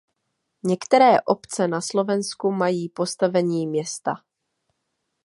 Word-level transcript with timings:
Některé 0.63 1.21
obce 1.21 1.67
na 1.67 1.81
Slovensku 1.81 2.51
mají 2.51 2.89
postavení 2.89 3.67
města. 3.67 4.13